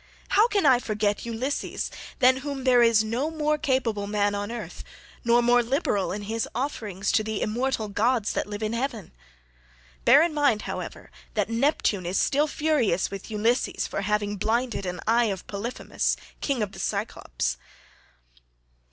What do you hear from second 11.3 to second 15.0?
that Neptune is still furious with Ulysses for having blinded